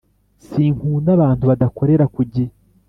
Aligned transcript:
Sinkunda 0.47 1.09
abantu 1.17 1.43
badakorera 1.49 2.05
kugihe 2.15 2.51